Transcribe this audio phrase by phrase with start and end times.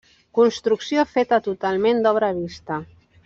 [0.37, 2.83] Construcció feta totalment d'obra vista.